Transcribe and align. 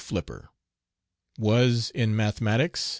Flipper 0.01 0.49
Was, 1.37 1.91
in 1.91 2.15
Mathematics......... 2.15 2.89